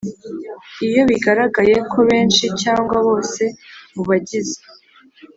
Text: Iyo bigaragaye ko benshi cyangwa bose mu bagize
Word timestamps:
Iyo 0.87 1.01
bigaragaye 1.09 1.75
ko 1.91 1.99
benshi 2.09 2.45
cyangwa 2.61 2.95
bose 3.07 3.43
mu 3.93 4.03
bagize 4.09 4.57